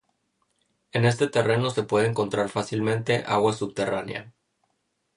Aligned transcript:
En 0.93 1.05
este 1.05 1.27
terreno 1.27 1.69
se 1.69 1.83
puede 1.83 2.07
encontrar 2.07 2.49
fácilmente 2.49 3.23
agua 3.27 3.53
subterránea. 3.53 4.33